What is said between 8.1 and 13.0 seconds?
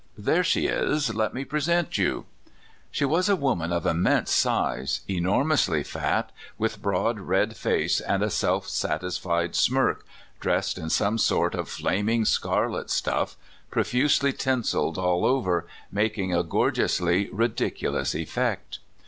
a self satisfied smirk, dressed in some sort of flaming scarlet